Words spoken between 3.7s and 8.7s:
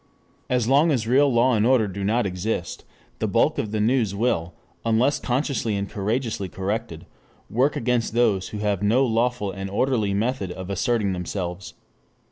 news will, unless consciously and courageously corrected, work against those who